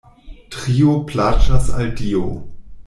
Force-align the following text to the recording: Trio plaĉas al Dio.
Trio 0.55 0.95
plaĉas 1.11 1.71
al 1.81 1.95
Dio. 2.03 2.27